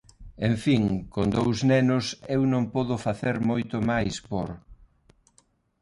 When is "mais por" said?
3.89-4.49